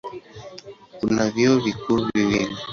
Kuna 0.99 1.25
vyuo 1.33 1.57
vikuu 1.63 1.99
viwili. 2.13 2.55